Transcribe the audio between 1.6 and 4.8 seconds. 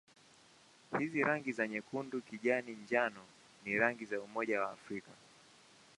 nyekundu-kijani-njano ni rangi za Umoja wa